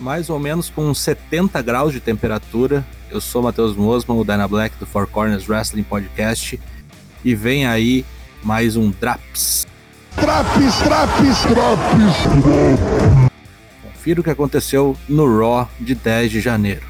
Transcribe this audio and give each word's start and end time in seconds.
mais 0.00 0.30
ou 0.30 0.38
menos 0.38 0.70
com 0.70 0.92
70 0.92 1.60
graus 1.62 1.92
de 1.92 2.00
temperatura. 2.00 2.84
Eu 3.10 3.20
sou 3.20 3.42
Matheus 3.42 3.76
Mosman, 3.76 4.18
o 4.18 4.24
Dyna 4.24 4.48
Black 4.48 4.76
do 4.78 4.86
Four 4.86 5.06
Corners 5.06 5.48
Wrestling 5.48 5.82
Podcast. 5.82 6.58
E 7.24 7.34
vem 7.34 7.66
aí 7.66 8.04
mais 8.42 8.76
um 8.76 8.90
Draps. 8.90 9.66
Traps, 10.16 10.78
traps, 10.78 11.42
traps. 11.42 13.30
Confira 13.82 14.20
o 14.20 14.24
que 14.24 14.30
aconteceu 14.30 14.96
no 15.08 15.38
Raw 15.38 15.68
de 15.78 15.94
10 15.94 16.30
de 16.30 16.40
janeiro. 16.40 16.86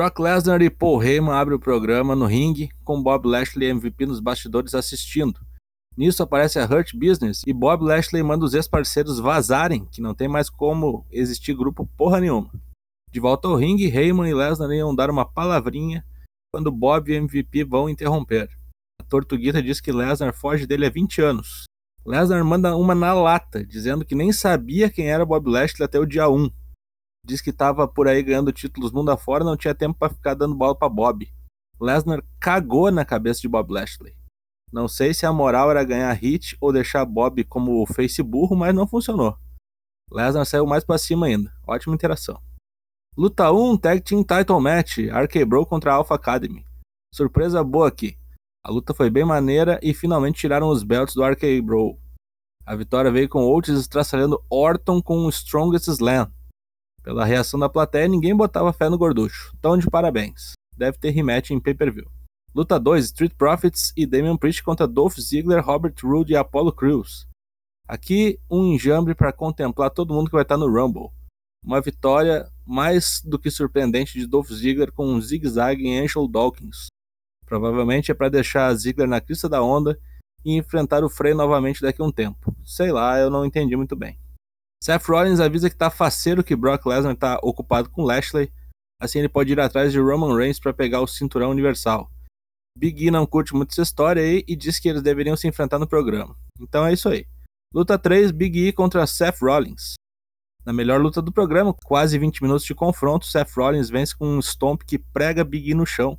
Brock 0.00 0.18
Lesnar 0.18 0.62
e 0.62 0.70
Paul 0.70 1.02
Heyman 1.04 1.34
abrem 1.34 1.58
o 1.58 1.60
programa 1.60 2.16
no 2.16 2.24
ringue, 2.24 2.70
com 2.82 3.02
Bob 3.02 3.28
Lashley 3.28 3.68
MVP 3.68 4.06
nos 4.06 4.18
bastidores 4.18 4.74
assistindo. 4.74 5.38
Nisso 5.94 6.22
aparece 6.22 6.58
a 6.58 6.64
Hurt 6.64 6.96
Business 6.96 7.42
e 7.46 7.52
Bob 7.52 7.84
Lashley 7.84 8.22
manda 8.22 8.46
os 8.46 8.54
ex-parceiros 8.54 9.18
vazarem, 9.18 9.84
que 9.92 10.00
não 10.00 10.14
tem 10.14 10.26
mais 10.26 10.48
como 10.48 11.06
existir 11.10 11.52
grupo 11.52 11.86
porra 11.98 12.18
nenhuma. 12.18 12.50
De 13.12 13.20
volta 13.20 13.46
ao 13.46 13.56
ringue, 13.56 13.94
Heyman 13.94 14.30
e 14.30 14.32
Lesnar 14.32 14.70
iam 14.70 14.94
dar 14.94 15.10
uma 15.10 15.30
palavrinha 15.30 16.02
quando 16.50 16.72
Bob 16.72 17.12
e 17.12 17.16
MVP 17.16 17.64
vão 17.64 17.86
interromper. 17.86 18.48
A 18.98 19.04
Tortuguita 19.04 19.62
diz 19.62 19.82
que 19.82 19.92
Lesnar 19.92 20.32
foge 20.32 20.66
dele 20.66 20.86
há 20.86 20.90
20 20.90 21.20
anos. 21.20 21.64
Lesnar 22.06 22.42
manda 22.42 22.74
uma 22.74 22.94
na 22.94 23.12
lata, 23.12 23.62
dizendo 23.62 24.06
que 24.06 24.14
nem 24.14 24.32
sabia 24.32 24.88
quem 24.88 25.10
era 25.10 25.26
Bob 25.26 25.46
Lashley 25.50 25.84
até 25.84 26.00
o 26.00 26.06
dia 26.06 26.26
1 26.26 26.50
diz 27.24 27.40
que 27.40 27.50
estava 27.50 27.86
por 27.86 28.08
aí 28.08 28.22
ganhando 28.22 28.52
títulos 28.52 28.92
mundo 28.92 29.10
afora, 29.10 29.44
não 29.44 29.56
tinha 29.56 29.74
tempo 29.74 29.98
para 29.98 30.12
ficar 30.12 30.34
dando 30.34 30.54
bola 30.54 30.74
para 30.74 30.88
Bob. 30.88 31.32
Lesnar 31.80 32.22
cagou 32.38 32.90
na 32.90 33.04
cabeça 33.04 33.40
de 33.40 33.48
Bob 33.48 33.72
Lashley. 33.72 34.14
Não 34.72 34.86
sei 34.86 35.12
se 35.12 35.26
a 35.26 35.32
moral 35.32 35.70
era 35.70 35.82
ganhar 35.82 36.12
hit 36.12 36.56
ou 36.60 36.72
deixar 36.72 37.04
Bob 37.04 37.42
como 37.44 37.84
face 37.86 38.22
burro, 38.22 38.54
mas 38.54 38.74
não 38.74 38.86
funcionou. 38.86 39.36
Lesnar 40.10 40.44
saiu 40.44 40.66
mais 40.66 40.84
para 40.84 40.98
cima 40.98 41.26
ainda. 41.26 41.52
Ótima 41.66 41.94
interação. 41.94 42.40
Luta 43.16 43.50
1, 43.50 43.76
Tag 43.78 44.00
Team 44.02 44.22
Title 44.22 44.60
Match, 44.60 44.98
RK 44.98 45.44
Bro 45.44 45.66
contra 45.66 45.94
Alpha 45.94 46.14
Academy. 46.14 46.64
Surpresa 47.12 47.62
boa 47.64 47.88
aqui. 47.88 48.16
A 48.64 48.70
luta 48.70 48.94
foi 48.94 49.10
bem 49.10 49.24
maneira 49.24 49.80
e 49.82 49.92
finalmente 49.92 50.38
tiraram 50.40 50.68
os 50.68 50.82
belts 50.82 51.14
do 51.14 51.24
RK 51.24 51.60
Bro. 51.62 51.98
A 52.64 52.76
vitória 52.76 53.10
veio 53.10 53.28
com 53.28 53.44
Oates 53.44 53.78
estraçalhando 53.78 54.42
Orton 54.48 55.02
com 55.02 55.24
o 55.24 55.28
Strongest 55.30 55.88
Slam. 55.88 56.30
Pela 57.02 57.24
reação 57.24 57.58
da 57.58 57.68
plateia, 57.68 58.06
ninguém 58.06 58.36
botava 58.36 58.72
fé 58.72 58.88
no 58.88 58.98
gorducho. 58.98 59.52
Então, 59.58 59.76
de 59.76 59.88
parabéns. 59.88 60.52
Deve 60.76 60.98
ter 60.98 61.10
rematch 61.10 61.50
em 61.50 61.60
pay-per-view. 61.60 62.10
Luta 62.54 62.78
2: 62.78 63.06
Street 63.06 63.32
Profits 63.34 63.92
e 63.96 64.04
Damian 64.04 64.36
Priest 64.36 64.62
contra 64.62 64.86
Dolph 64.86 65.18
Ziggler, 65.18 65.64
Robert 65.64 65.94
Roode 66.02 66.32
e 66.32 66.36
Apollo 66.36 66.72
Crews. 66.72 67.26
Aqui, 67.88 68.38
um 68.50 68.66
enjambre 68.66 69.14
para 69.14 69.32
contemplar 69.32 69.90
todo 69.90 70.14
mundo 70.14 70.26
que 70.26 70.34
vai 70.34 70.42
estar 70.42 70.56
no 70.56 70.70
Rumble. 70.70 71.10
Uma 71.64 71.80
vitória 71.80 72.48
mais 72.64 73.20
do 73.24 73.38
que 73.38 73.50
surpreendente 73.50 74.18
de 74.18 74.26
Dolph 74.26 74.50
Ziggler 74.50 74.92
com 74.92 75.06
um 75.06 75.20
zigue-zague 75.20 75.86
em 75.86 75.98
Angel 75.98 76.28
Dawkins. 76.28 76.86
Provavelmente 77.44 78.12
é 78.12 78.14
para 78.14 78.28
deixar 78.28 78.72
Ziggler 78.74 79.08
na 79.08 79.20
crista 79.20 79.48
da 79.48 79.60
onda 79.60 79.98
e 80.44 80.56
enfrentar 80.56 81.02
o 81.02 81.10
Frey 81.10 81.34
novamente 81.34 81.82
daqui 81.82 82.00
a 82.00 82.04
um 82.04 82.12
tempo. 82.12 82.54
Sei 82.64 82.92
lá, 82.92 83.18
eu 83.18 83.28
não 83.28 83.44
entendi 83.44 83.76
muito 83.76 83.96
bem. 83.96 84.19
Seth 84.82 85.04
Rollins 85.06 85.40
avisa 85.40 85.68
que 85.68 85.76
tá 85.76 85.90
faceiro 85.90 86.42
que 86.42 86.56
Brock 86.56 86.86
Lesnar 86.86 87.14
tá 87.14 87.38
ocupado 87.42 87.90
com 87.90 88.02
Lashley, 88.02 88.50
assim 89.00 89.18
ele 89.18 89.28
pode 89.28 89.52
ir 89.52 89.60
atrás 89.60 89.92
de 89.92 90.00
Roman 90.00 90.34
Reigns 90.34 90.58
para 90.58 90.72
pegar 90.72 91.02
o 91.02 91.06
cinturão 91.06 91.50
universal. 91.50 92.10
Big 92.78 93.06
E 93.06 93.10
não 93.10 93.26
curte 93.26 93.54
muito 93.54 93.72
essa 93.72 93.82
história 93.82 94.22
aí 94.22 94.42
e 94.48 94.56
diz 94.56 94.78
que 94.78 94.88
eles 94.88 95.02
deveriam 95.02 95.36
se 95.36 95.46
enfrentar 95.46 95.78
no 95.78 95.86
programa. 95.86 96.34
Então 96.58 96.86
é 96.86 96.94
isso 96.94 97.08
aí. 97.10 97.26
Luta 97.74 97.98
3, 97.98 98.30
Big 98.30 98.68
E 98.68 98.72
contra 98.72 99.06
Seth 99.06 99.40
Rollins. 99.42 99.94
Na 100.64 100.72
melhor 100.72 101.00
luta 101.00 101.20
do 101.20 101.32
programa, 101.32 101.74
quase 101.84 102.18
20 102.18 102.42
minutos 102.42 102.64
de 102.64 102.74
confronto, 102.74 103.26
Seth 103.26 103.52
Rollins 103.54 103.90
vence 103.90 104.16
com 104.16 104.26
um 104.26 104.40
stomp 104.40 104.82
que 104.82 104.98
prega 104.98 105.44
Big 105.44 105.70
E 105.70 105.74
no 105.74 105.84
chão. 105.84 106.18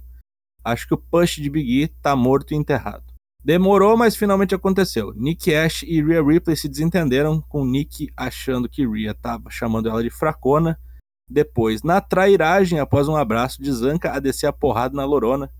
Acho 0.63 0.87
que 0.87 0.93
o 0.93 0.97
push 0.97 1.37
de 1.37 1.49
Big 1.49 1.83
E 1.83 1.87
tá 1.87 2.15
morto 2.15 2.53
e 2.53 2.57
enterrado. 2.57 3.10
Demorou, 3.43 3.97
mas 3.97 4.15
finalmente 4.15 4.53
aconteceu. 4.53 5.13
Nick 5.15 5.53
Ash 5.53 5.83
e 5.83 6.01
Rhea 6.01 6.23
Ripley 6.23 6.55
se 6.55 6.69
desentenderam, 6.69 7.41
com 7.41 7.65
Nick 7.65 8.07
achando 8.15 8.69
que 8.69 8.85
Rhea 8.85 9.11
estava 9.11 9.49
chamando 9.49 9.89
ela 9.89 10.03
de 10.03 10.11
fracona. 10.11 10.79
Depois, 11.27 11.81
na 11.81 11.99
trairagem, 11.99 12.79
após 12.79 13.07
um 13.07 13.15
abraço, 13.15 13.61
desanca 13.61 14.13
a 14.13 14.19
descer 14.19 14.45
a 14.47 14.53
porrada 14.53 14.95
na 14.95 15.05
lorona. 15.05 15.51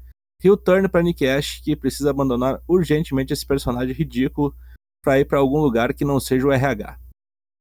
Rio 0.44 0.58
turn 0.58 0.88
para 0.90 1.02
Nick 1.02 1.26
Ash, 1.26 1.60
que 1.64 1.76
precisa 1.76 2.10
abandonar 2.10 2.62
urgentemente 2.68 3.34
esse 3.34 3.46
personagem 3.46 3.96
ridículo 3.96 4.54
para 5.04 5.20
ir 5.20 5.26
para 5.26 5.40
algum 5.40 5.60
lugar 5.60 5.94
que 5.94 6.06
não 6.06 6.20
seja 6.20 6.48
o 6.48 6.52
RH. 6.52 7.00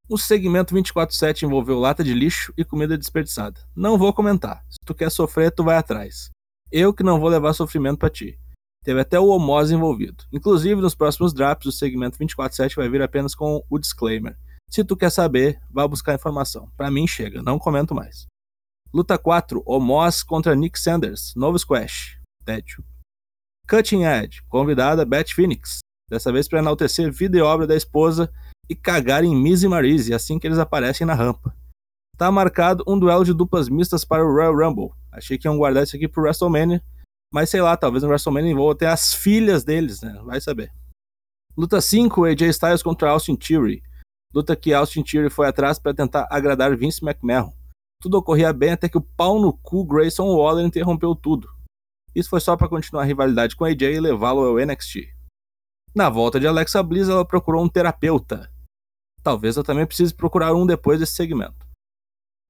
O 0.08 0.18
segmento 0.18 0.74
24/7 0.74 1.44
envolveu 1.44 1.78
lata 1.78 2.02
de 2.02 2.12
lixo 2.12 2.52
e 2.58 2.64
comida 2.64 2.98
desperdiçada. 2.98 3.60
Não 3.76 3.96
vou 3.96 4.12
comentar. 4.12 4.64
Se 4.68 4.76
tu 4.84 4.94
quer 4.94 5.10
sofrer, 5.10 5.52
tu 5.52 5.62
vai 5.62 5.76
atrás. 5.76 6.30
Eu 6.70 6.92
que 6.92 7.02
não 7.02 7.20
vou 7.20 7.28
levar 7.28 7.52
sofrimento 7.52 7.98
para 7.98 8.10
ti. 8.10 8.38
Teve 8.82 9.00
até 9.00 9.20
o 9.20 9.26
Homose 9.26 9.74
envolvido. 9.74 10.24
Inclusive, 10.32 10.80
nos 10.80 10.94
próximos 10.94 11.34
drops, 11.34 11.66
o 11.66 11.72
segmento 11.72 12.18
24/7 12.18 12.76
vai 12.76 12.88
vir 12.88 13.02
apenas 13.02 13.34
com 13.34 13.62
o 13.68 13.78
disclaimer. 13.78 14.36
Se 14.70 14.84
tu 14.84 14.96
quer 14.96 15.10
saber, 15.10 15.60
vá 15.70 15.86
buscar 15.86 16.14
informação. 16.14 16.70
Para 16.76 16.90
mim 16.90 17.06
chega, 17.06 17.42
não 17.42 17.58
comento 17.58 17.94
mais. 17.94 18.26
Luta 18.92 19.18
4, 19.18 19.62
Omos 19.66 20.22
contra 20.22 20.54
Nick 20.54 20.78
Sanders, 20.78 21.32
novo 21.36 21.58
squash. 21.58 22.18
Tédio. 22.44 22.82
Cutting 23.68 24.04
Edge, 24.04 24.42
convidada 24.48 25.04
Beth 25.04 25.28
Phoenix. 25.34 25.78
Dessa 26.08 26.32
vez 26.32 26.48
para 26.48 26.58
enaltecer 26.58 27.12
vida 27.12 27.36
e 27.36 27.40
obra 27.40 27.66
da 27.66 27.76
esposa 27.76 28.32
e 28.68 28.74
cagar 28.74 29.22
em 29.22 29.36
Miz 29.36 29.62
e 29.62 29.68
Maryse 29.68 30.14
assim 30.14 30.38
que 30.38 30.46
eles 30.46 30.58
aparecem 30.58 31.06
na 31.06 31.14
rampa. 31.14 31.54
Tá 32.16 32.30
marcado 32.32 32.82
um 32.86 32.98
duelo 32.98 33.24
de 33.24 33.32
duplas 33.32 33.68
mistas 33.68 34.04
para 34.04 34.24
o 34.24 34.32
Royal 34.32 34.54
Rumble. 34.54 34.90
Achei 35.12 35.38
que 35.38 35.46
iam 35.46 35.56
guardar 35.56 35.84
isso 35.84 35.96
aqui 35.96 36.08
pro 36.08 36.22
WrestleMania, 36.22 36.82
mas 37.32 37.50
sei 37.50 37.60
lá, 37.60 37.76
talvez 37.76 38.02
no 38.02 38.08
WrestleMania 38.08 38.52
envolva 38.52 38.72
até 38.72 38.86
as 38.86 39.14
filhas 39.14 39.64
deles, 39.64 40.02
né? 40.02 40.20
Vai 40.24 40.40
saber. 40.40 40.72
Luta 41.56 41.80
5, 41.80 42.24
AJ 42.24 42.42
Styles 42.50 42.82
contra 42.82 43.10
Austin 43.10 43.36
Theory. 43.36 43.82
Luta 44.34 44.54
que 44.56 44.72
Austin 44.72 45.02
Theory 45.02 45.30
foi 45.30 45.46
atrás 45.46 45.78
para 45.78 45.94
tentar 45.94 46.26
agradar 46.30 46.76
Vince 46.76 47.04
McMahon. 47.04 47.52
Tudo 48.00 48.16
ocorria 48.16 48.52
bem 48.52 48.70
até 48.70 48.88
que 48.88 48.96
o 48.96 49.02
pau 49.02 49.40
no 49.40 49.52
cu 49.52 49.84
Grayson 49.84 50.34
Waller 50.34 50.64
interrompeu 50.64 51.14
tudo. 51.14 51.48
Isso 52.14 52.30
foi 52.30 52.40
só 52.40 52.56
para 52.56 52.68
continuar 52.68 53.02
a 53.02 53.06
rivalidade 53.06 53.54
com 53.54 53.64
AJ 53.64 53.82
e 53.82 54.00
levá-lo 54.00 54.40
ao 54.40 54.58
NXT. 54.58 55.08
Na 55.94 56.08
volta 56.08 56.40
de 56.40 56.46
Alexa 56.46 56.82
Bliss, 56.82 57.08
ela 57.08 57.24
procurou 57.24 57.64
um 57.64 57.68
terapeuta. 57.68 58.50
Talvez 59.22 59.56
eu 59.56 59.64
também 59.64 59.86
precise 59.86 60.14
procurar 60.14 60.54
um 60.54 60.64
depois 60.64 60.98
desse 60.98 61.12
segmento. 61.12 61.68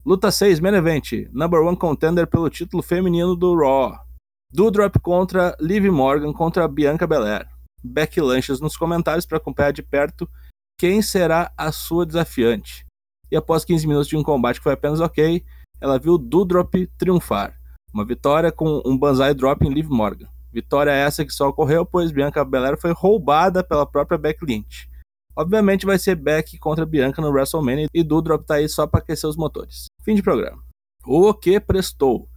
Luta 0.04 0.30
6, 0.30 0.60
Main 0.60 0.74
Event. 0.74 1.12
Number 1.32 1.60
1 1.62 1.76
Contender 1.76 2.26
pelo 2.26 2.48
título 2.48 2.82
feminino 2.82 3.34
do 3.34 3.54
Raw. 3.54 4.09
Doudrop 4.52 4.96
contra 4.98 5.56
Liv 5.60 5.88
Morgan 5.90 6.32
contra 6.32 6.66
Bianca 6.66 7.06
Belair. 7.06 7.48
Becky 7.84 8.20
Lanches 8.20 8.60
nos 8.60 8.76
comentários 8.76 9.24
para 9.24 9.38
acompanhar 9.38 9.72
de 9.72 9.80
perto 9.80 10.28
quem 10.76 11.00
será 11.00 11.52
a 11.56 11.70
sua 11.70 12.04
desafiante. 12.04 12.84
E 13.30 13.36
após 13.36 13.64
15 13.64 13.86
minutos 13.86 14.08
de 14.08 14.16
um 14.16 14.24
combate 14.24 14.56
que 14.56 14.64
foi 14.64 14.72
apenas 14.72 14.98
ok, 14.98 15.44
ela 15.80 16.00
viu 16.00 16.18
Doudrop 16.18 16.74
triunfar. 16.98 17.56
Uma 17.94 18.04
vitória 18.04 18.50
com 18.50 18.82
um 18.84 18.98
Banzai 18.98 19.34
Drop 19.34 19.64
em 19.64 19.72
Liv 19.72 19.88
Morgan. 19.88 20.26
Vitória 20.52 20.90
essa 20.90 21.24
que 21.24 21.32
só 21.32 21.48
ocorreu 21.48 21.86
pois 21.86 22.10
Bianca 22.10 22.44
Belair 22.44 22.76
foi 22.76 22.90
roubada 22.90 23.62
pela 23.62 23.86
própria 23.86 24.18
Becky 24.18 24.44
Lynch. 24.44 24.90
Obviamente 25.36 25.86
vai 25.86 25.96
ser 25.96 26.16
Becky 26.16 26.58
contra 26.58 26.84
Bianca 26.84 27.22
no 27.22 27.30
WrestleMania 27.30 27.86
e 27.94 28.02
Doudrop 28.02 28.44
tá 28.44 28.54
aí 28.54 28.68
só 28.68 28.84
para 28.84 28.98
aquecer 28.98 29.30
os 29.30 29.36
motores. 29.36 29.86
Fim 30.02 30.16
de 30.16 30.22
programa. 30.24 30.60
O 31.06 31.32
que 31.32 31.60
prestou? 31.60 32.28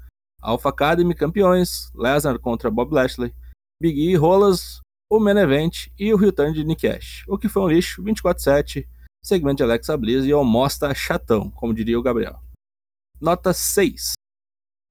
Alpha 0.43 0.69
Academy 0.69 1.15
campeões, 1.15 1.89
Lesnar 1.95 2.37
contra 2.37 2.69
Bob 2.69 2.93
Lashley, 2.93 3.33
Big 3.81 3.99
E, 3.99 4.15
Rolas, 4.15 4.81
o 5.09 5.19
Main 5.19 5.37
Event 5.37 5.87
e 5.97 6.13
o 6.13 6.17
return 6.17 6.53
de 6.53 6.63
Nick 6.63 6.87
Ash, 6.87 7.23
o 7.27 7.37
que 7.37 7.47
foi 7.47 7.63
um 7.63 7.67
lixo, 7.69 8.03
24-7, 8.03 8.85
segmento 9.23 9.57
de 9.57 9.63
Alexa 9.63 9.95
Bliss 9.95 10.25
e 10.25 10.31
Almosta 10.33 10.93
chatão, 10.93 11.49
como 11.49 11.73
diria 11.73 11.97
o 11.97 12.03
Gabriel. 12.03 12.39
Nota 13.21 13.53
6. 13.53 14.13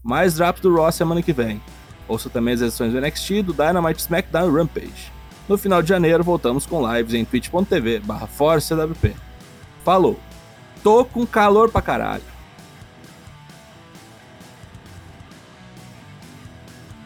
Mais 0.02 0.38
rápido 0.38 0.70
do 0.70 0.76
Raw 0.76 0.90
semana 0.90 1.22
que 1.22 1.32
vem. 1.32 1.62
Ouça 2.08 2.30
também 2.30 2.54
as 2.54 2.62
edições 2.62 2.92
do 2.92 3.00
NXT, 3.00 3.42
do 3.42 3.52
Dynamite 3.52 4.00
SmackDown 4.00 4.48
e 4.48 4.58
Rampage. 4.58 5.12
No 5.48 5.58
final 5.58 5.82
de 5.82 5.88
janeiro 5.88 6.24
voltamos 6.24 6.64
com 6.64 6.94
lives 6.94 7.14
em 7.14 7.24
twitch.tv 7.24 8.00
barra 8.00 8.26
Falou! 9.84 10.18
Tô 10.82 11.04
com 11.04 11.26
calor 11.26 11.70
pra 11.70 11.82
caralho. 11.82 12.31